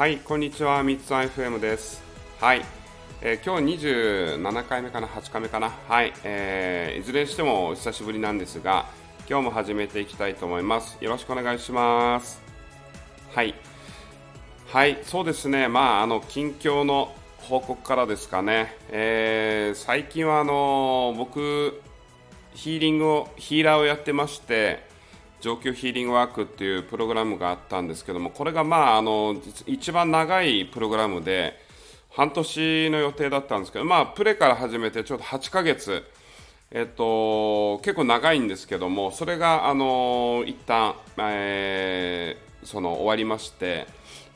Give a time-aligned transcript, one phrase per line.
[0.00, 2.02] はいこんにちは三つ FM です
[2.40, 2.64] はい
[3.20, 8.86] えー、今日27回目かな、8回目かな、はい、えー、いずれにしても久しぶりなんですが、
[9.28, 10.96] 今日も始めていきたいと思います。
[11.02, 12.40] よろしくお願いします。
[13.34, 13.54] はい、
[14.68, 21.82] はい、そうですね、まあ、あの近況の報告からですかね、えー、最近はあの僕、
[22.54, 24.88] ヒーリングを、ヒーラーをやってまして、
[25.40, 29.36] 上級ヒーリングワークっていうプログラムがあったんですけども、これがまあ、あの
[29.66, 31.58] 一番長いプログラムで、
[32.10, 36.02] 半年の予定だったんですけど、まあ、プレから始めてちょっと8ヶ月、
[36.70, 43.86] えっと、結構長いんですけども、それが、あの、一旦、えー、その終わりまして、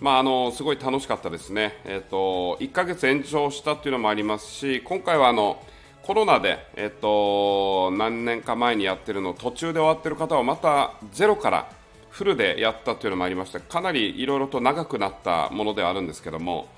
[0.00, 5.62] まあ、あのすごい楽しかったですね、えっと、1ヶ月延長したっていうのもありますし、今回はあの
[6.04, 11.70] コロナで、えっと、何年か前にやってるの途中で終わってる方はまたゼロから
[12.10, 16.68] フルでやったというのもありましてかなりいろいろと長くなったものではあるんですけども、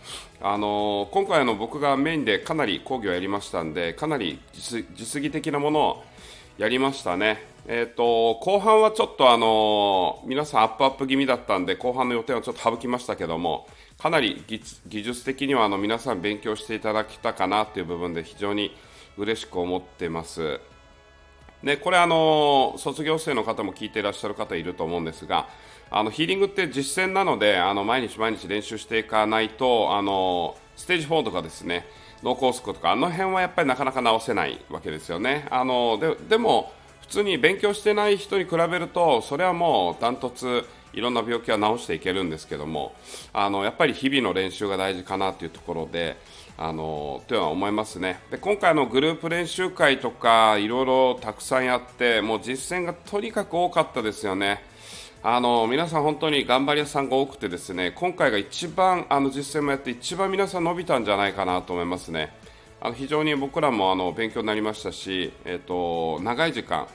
[0.41, 4.87] あの今回の僕がメインでかなり講義をやりましたんでかなり実
[5.21, 6.05] 技的なものを
[6.57, 13.67] やりましたね、えーと、後半はちょっと、あの皆さんアップアップ気味だったんで後半の予定はちょっと省きましたけども
[13.99, 18.75] かなり技術的にはあの皆さん勉強していただけたかなという部分で非常に
[19.17, 20.61] 嬉しく思ってます。
[21.63, 25.49] でこれあの卒業生の方も聞いていらっしゃる方いると思うんですが
[25.91, 31.87] あのヒーリングって実践なのであの毎日毎日練習していかないとあのステージ4とかですね
[32.23, 42.95] 脳梗塞とかあの辺はやっぱりなかなか治せないわけですよねあのででも普通に勉強してない人に比べるとそれはもうダントツいろんな病気は治していけるんですけども
[43.33, 46.17] あのやっぱり日々の練習が大事かなというところで
[46.59, 48.21] あのというのは思いますね。
[48.31, 54.63] で今回のグループ練習会とかいろいろたくさんやってもう実践がとにかく多かったですよね。
[55.23, 62.33] あの皆さん本当に頑張り屋さんが多くてですね今回が一番あの実践もやって一番皆さん伸びたんじゃないかなと思いますね。
[62.81, 66.87] あの非常に僕らもあの勉強になりましたし、えーと、長い時間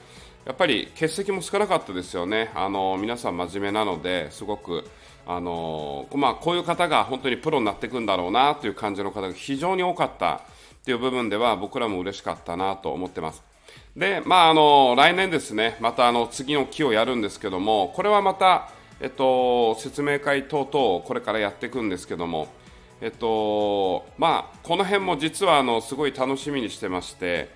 [0.46, 4.84] やっぱり欠席も少なかったですよねあの皆さん真面目なのですごく
[5.26, 10.42] あのまあ、こういう方が本当にプロになっていくんだろうなという感じの方が非常に多かった
[10.84, 13.44] という部分では僕らも嬉しかったなと思ってます。
[13.96, 18.70] で、まあ、あの来年ですね、またあの次の期をやるんですけども、これはまた、
[19.00, 22.48] えっと、説明会等々これからやっていくんですけども、
[23.00, 27.50] えっとまあ、この辺も実はあのすごい楽しみにしてまして、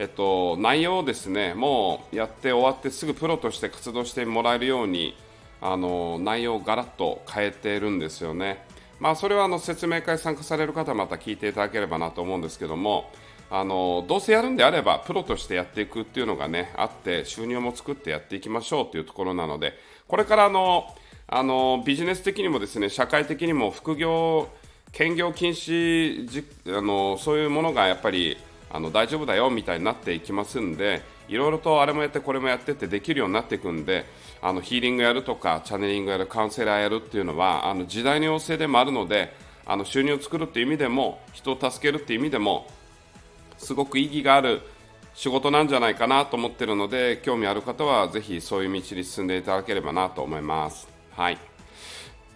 [0.00, 5.16] えっと、内容をですねもうやって終わってすぐプロとして活動してもらえるように
[5.60, 8.64] あの内容をガラッと変えているんですよね。
[9.00, 13.10] まあ、それはあの説明会参加される方また聞いていただければなと思うんですけども
[13.50, 19.74] あのどうせやるんであればプロとしてやっていくっていうのがねあって収入も作ってやっていきましょうというところなので
[20.08, 20.86] これからあの
[21.28, 24.48] あのビジネス的にもですね社会的にも副業
[24.90, 26.44] 兼業禁止
[26.76, 28.36] あのそういうものがやっぱり
[28.70, 34.04] あの大丈夫だよみたいになっていきますんでいろいろとあれもやってこれもやってってできるようになっていくんで
[34.40, 39.32] あのヒーリングやるとかチャネリングやるカウンセラーやるっていうのはあの時代の要請でもあるので
[39.66, 42.66] あの収入を作るっていう意味でも人を助けるっていう意味でも
[43.58, 44.62] すごく意義がある
[45.14, 50.88] 仕事なんじゃないかなと思ってるので興味ある方はぜひそういう道に進んでいただければなと思います。
[51.10, 51.47] はい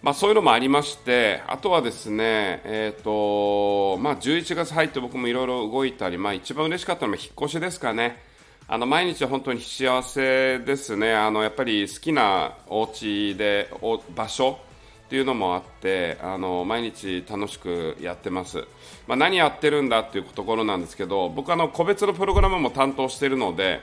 [0.03, 8.21] まあ、そういうのもありまして、あとはですね、えーとまあ、11月入って僕もいろいろ動いたり、まあ、一番嬉しかったのは引っ越しですかね。
[8.67, 14.59] あの毎日本当に幸せですね、あのやっぱり好きなお家でお場所
[15.05, 18.65] っていうのもあってあの毎日楽しくやってます、
[19.07, 23.81] まあ、何やってるんだっていうところなんですけど僕あの個別のプログラムも担当しているので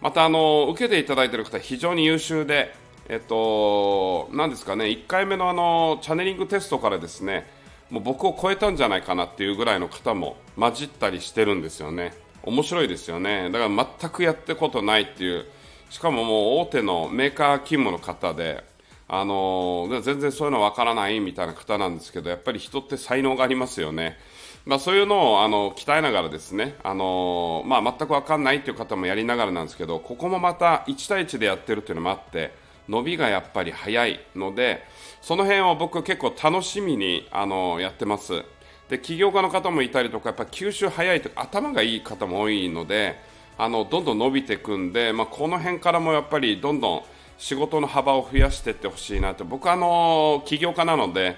[0.00, 2.74] またあの受けていただいている方非常に優秀で、
[3.08, 7.46] えっと、なですかね1回目のあのチャネリングテストからですね
[7.90, 12.14] もう僕を超えたんじゃないかなっていうぐらいの方も混じったりしてるんですよね。
[12.44, 15.46] 面白いですよねだから全くやったことないっていう
[15.88, 18.62] しかももう大手のメーカー勤務の方で
[19.08, 24.18] あの全然そういうのわからないみたいな方なんですけどやっぱり人って才能がありますよね。
[24.66, 32.54] まあ、そういうのをあの鍛えながらですね、あのまあ、全く分かんないという方もやりながらなんですけどここもまた1対1でやってるというのもあって
[32.88, 34.84] 伸びがやっぱり早いので
[35.20, 38.44] その辺を僕結構楽しみにあのやってます。
[38.88, 43.18] で起業家の方もいたりとかやっぱ吸収早いとか頭がいい方も多いので
[43.56, 47.02] あのどんどん伸びていくんで、まあ、この辺からもやっぱりどんどん
[47.38, 51.36] 仕事の幅を増やしていってほしいなと僕はあの起業家なので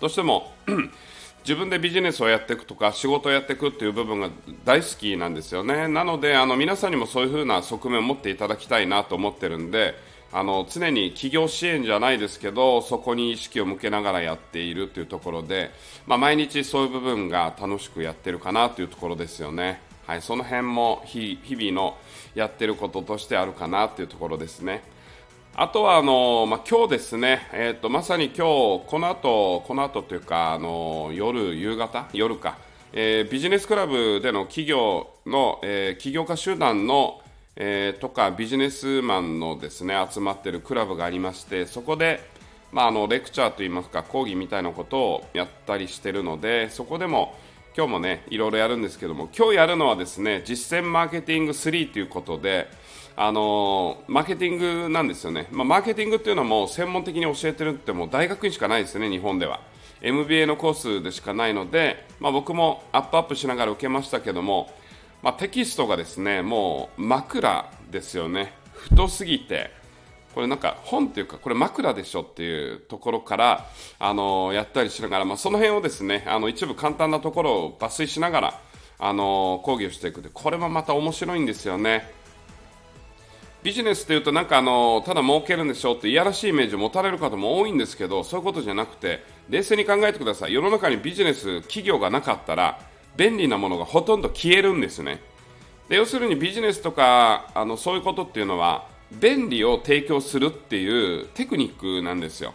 [0.00, 0.52] どうしても
[1.44, 4.30] 自分でビジネスをやっていくとか仕事をやっていくっていう部分が
[4.64, 9.94] 大好きなんですよねなのであの皆さんにもそういう風な側面を持っていただきたいなと思ってるんで
[10.32, 15.70] あの常に企業支援じゃないですけどそこに意識を向けながらやっているというところで、
[16.06, 19.80] まあ、毎日そういう部分が楽しくやってるかなというところですよね。
[20.06, 21.96] はい、その辺も日々の
[22.34, 24.82] やってることとしてあるかなというところですね。
[25.54, 32.56] あとはあの、まあ、今日ですね、えーと、まさに今日この後この後というかあの夜、夕方、夜か、
[32.92, 37.20] えー、ビジネスクラブでの企業の、えー、起業家集団の
[37.56, 42.20] えー、とかビジネスマンのですね集まってるクラブがありましてそこで、
[42.72, 47.34] まあ、あのレクチャーといいますか講義みたいなことをやったりしてるのでそこでも
[47.76, 52.68] 今日もねいろいろやるんですけども今日やるのはですね実践マーケティング3ということで
[53.16, 59.60] あのマーケティングなんですよね、まあ、マーケティングっていうのはもう専門的に教えてるってもう大学にしかないですね日本では。
[60.02, 64.70] MBA のコースでしかないので、まあ、僕もアップアップしながら受けましたけども
[65.22, 68.54] まあ、テキストがですねもう枕ですよね。
[68.72, 69.78] 太すぎて。
[70.34, 73.66] これなんか本っていうかこれ枕でしょっていうところから
[73.98, 78.60] あのやったりしながら、まあ、その辺をですねあの一部簡単なところを抜粋しながら
[79.00, 82.12] あの講義をしていくでこれもまた面白いんですよね。
[83.62, 90.54] ビジネスというとなんかあのただ儲けるんでしょっていやらしいイメージを持たれる方も多いんですけどそういうことじゃなくて冷静に考えてください。
[90.54, 92.78] 世の中にビジネス企業がなかったら
[93.16, 95.20] 便利なものがほとんど消えるんですね。
[95.88, 102.54] で要するにビジネスとかあのそういうことっていうのは便利を提供するっていうテクニックなんですよ。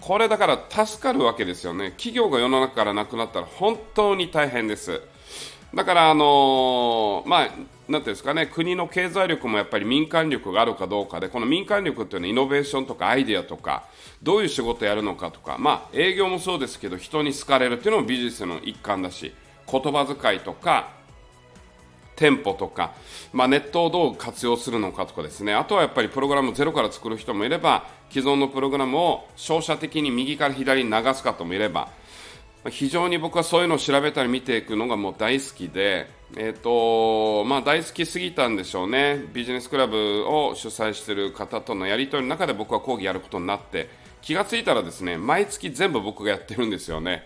[0.00, 1.90] これだから助かるわけですよね。
[1.92, 5.00] 企業が世の中からなくなったら本当に大変です。
[5.74, 7.50] だからあのー、まあ
[7.88, 8.46] なんていうんですかね。
[8.46, 13.84] 国の経済力もやっぱり民間力があるかどうかでこの民間力っていうのはイノベーションとかアイデアとか
[14.22, 19.32] どういう仕事やるのかとかまあ営業もそうですけど人に好かれるっていうのもビジネスの一環だし
[19.70, 20.98] 言葉遣いとか
[22.18, 22.94] 店舗とか、
[23.32, 31.90] まあ、ネットをどう活用するのかとかですねあとはやっぱりプログラムゼロから作る人もいれば既存のプログラムを照射的に右から左に流す方もいれば
[32.70, 43.88] 非常に僕はそういうのを調べたり見ていくのがもう大好きで、えーとまあ、大好きすぎたんでしょうねビジネスクラブを主催している方とのやり取りの中で僕は講義やることになって
[44.22, 47.22] 気がついたらですね毎月全部僕がやってるんですよね。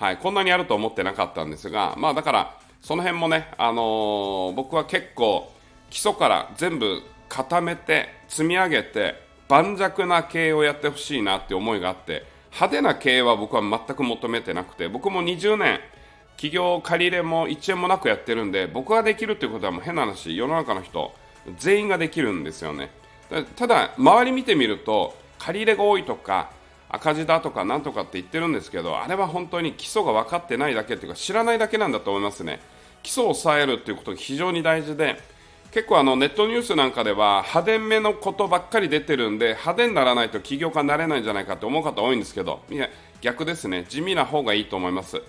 [0.00, 5.52] はい、こんなにあると思ってなかったんですが、まあ、だからその辺もね、あのー、僕は結構
[5.90, 15.80] 基礎から全部固めて積み上げて盤石な経営をやってほしいなって思いがあって派手な経営は僕は全く求めてなくて僕も20年
[16.36, 21.12] 企業借り入れも1円もなくやってるんで僕ができるっていうことはもう変な話世の中の人
[21.58, 22.90] 全員ができるんですよね。
[23.54, 26.50] ただ周り見てみると借り入れが多いとか
[26.92, 32.60] 赤字だとかなんとかって言ってるんですけどあれは本当に基礎が分かってないだけっていうか知らないだけなんだと思いますね。
[33.02, 35.18] 基礎を抑えるっていうことが非常に大事で
[35.70, 42.88] 結構あのネットニュースなんかでは派手めのことばっかり出てるんで派手にならないと起業家になれないんじゃないかって思う方多いんですけどいや
[43.20, 43.84] 逆ですね。
[43.88, 45.22] 地味な方がいいと思います。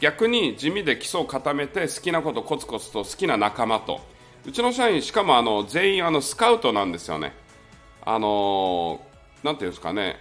[0.00, 4.00] 逆に地味で基礎を固めて好きなことコツコツと好きな仲間と。
[4.44, 7.32] うちの社員しかもあの全員あのスカウトなんですよね。
[8.04, 10.20] あのー、ていうんですかね。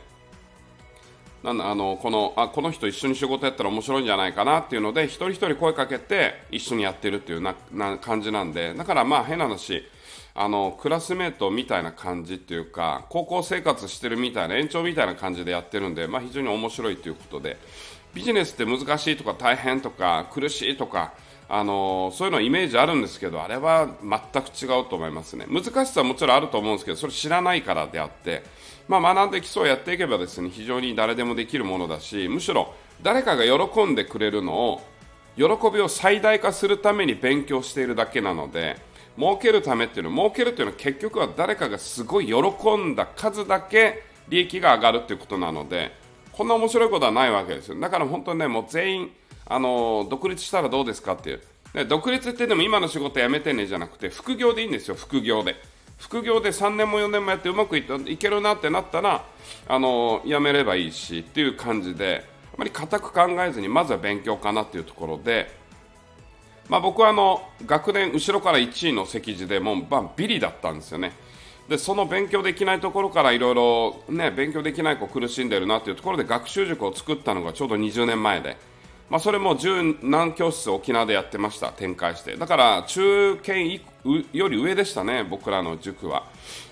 [1.46, 9.84] なんあのこのあこの人一緒に仕事やったら面白いんじゃないかなっていうので一人一人声かけて一緒にやってるっていうなな感じなんでだからまあ変な話
[10.34, 17.58] あのクラスメートみたいな感じっていうか高校生活してるみたいな延長みたいな感じでやってるんで、まあ、非常に面白いということで。
[18.16, 21.14] ビジネスって難しいとか大変とか苦しいとか
[21.48, 25.46] あのそういうのイメージあるんですけどあれは全く違うと思いますね。
[25.50, 28.44] 難しさはもちろんあると思うんですけどそれ知らないからであって
[28.88, 34.82] まあ、学んで基礎をやっていけばですね非常に誰でもできるものだしむしろ誰かが喜んでくれるのを
[35.36, 38.78] 喜びを最大化するために勉強しているだけなので
[39.18, 45.92] 儲けるためっていうのは儲けるというのは結局は誰かがすごい喜んだ数だけ利益が上がるということなので
[46.32, 47.80] こんな面白いことはないわけですよ。
[47.80, 49.12] だから本当にねもう全員
[49.48, 51.42] あの独立したらどうですかっていう
[51.74, 55.56] で独立ってでも今の仕事辞めてねじゃなくて副業でいいんですよ副業で。
[55.98, 59.26] 副業で3年も4年もやってうまくいいけるなってなったら
[59.68, 65.50] あのやめればいいしっていう感じであまり固く考えずにまずは勉強かなっていうところで、
[66.70, 71.14] まあ、僕はあの学年後ろから1位の席次でもう、まあ、ビリだったんですよね。
[71.70, 74.04] でその勉強できないところからいろいろ
[74.36, 78.58] 勉強できない子苦しんでるなっていうところで学習塾を作ったのがちょうど20年前で。
[79.10, 82.36] まあ、それも十何教室沖縄でやってました展開して。
[82.36, 83.54] だから中堅
[84.34, 86.24] より上でしたね僕らの塾は、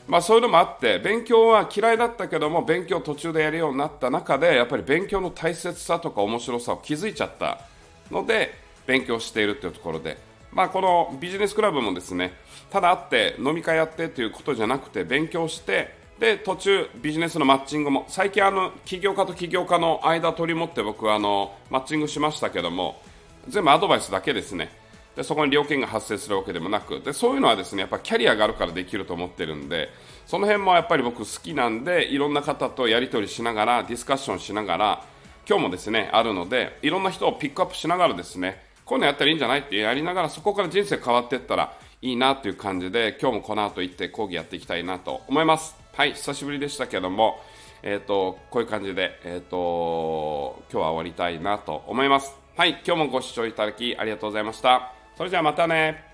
[0.07, 7.61] まあ、そういうのもあって勉強は嫌いだったけども勉強途中でやるようになった中でやっぱり勉強の大切さとか面白さを気づいちゃった
[8.11, 8.53] ので
[8.85, 10.17] 勉強しているというところで、
[10.51, 12.33] まあ、このビジネスクラブもですね
[12.69, 23.01] ただ会って飲み会やってということじゃなくて勉強してで途中ビジネスのマッチングも最近あの起業家と起業家の間取り持って僕はあのマッチングしましたけども
[23.47, 24.71] 全部アドバイスだけですね。
[25.15, 29.89] でそこに料金が発生するわけでもなくでそういうのはですねやっぱキャリアがあるからできると思ってるんで
[30.25, 35.05] その辺もやっぱり僕好きなんでいろんな方とやり取りしながらディスカッションしながら
[35.47, 45.82] 今日もですねあるのでいろんな人をピックアップしながらですねこういうのやったらいいんじゃないってやりながらそこから人生変わっていったらいいなという感じで今日もこの後行って講義やっていきたいなと思います。
[45.95, 47.39] はい久しぶりでしたけども
[47.83, 52.35] えっ、ー、とこういう感じでえっ、ー、と今日は終わりたいなと思います。
[52.57, 54.91] はい今日もご視聴いただきありがとうございました。
[55.15, 56.12] それじゃあまたね。